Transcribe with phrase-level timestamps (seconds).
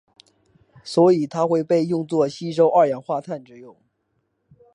[0.83, 3.77] 所以它会被用作吸收二氧化碳之用。